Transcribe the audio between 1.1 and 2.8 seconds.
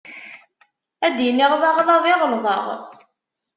d-iniɣ d aɣlaḍ i ɣelḍeɣ.